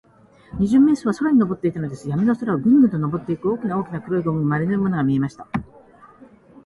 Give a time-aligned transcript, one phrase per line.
[0.57, 2.09] 二十面相は空にのぼっていたのです。
[2.09, 5.47] やみの空を、ぐんぐんとのぼっていく、大きな大きな黒いゴムまりのようなものが見えました。